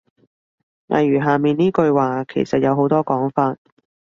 [0.87, 3.55] 例如下面呢句話其實有好多講法